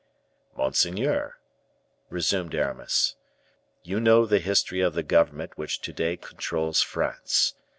[0.57, 1.35] "Monseigneur,"
[2.09, 3.17] resumed Aramis,
[3.83, 7.53] "you know the history of the government which to day controls France.